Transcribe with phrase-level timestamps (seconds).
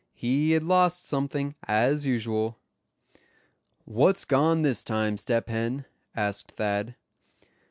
[0.15, 2.57] He had lost something, as usual.
[3.85, 5.85] "What's gone this time, Step Hen?"
[6.15, 6.95] asked Thad.